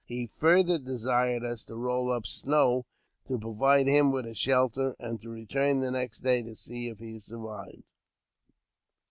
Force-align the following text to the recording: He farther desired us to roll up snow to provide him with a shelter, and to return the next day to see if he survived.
He 0.03 0.25
farther 0.25 0.79
desired 0.79 1.43
us 1.43 1.63
to 1.65 1.75
roll 1.75 2.11
up 2.11 2.25
snow 2.25 2.87
to 3.27 3.37
provide 3.37 3.85
him 3.85 4.11
with 4.11 4.25
a 4.25 4.33
shelter, 4.33 4.95
and 4.99 5.21
to 5.21 5.29
return 5.29 5.79
the 5.81 5.91
next 5.91 6.21
day 6.21 6.41
to 6.41 6.55
see 6.55 6.87
if 6.87 6.97
he 6.97 7.19
survived. 7.19 7.83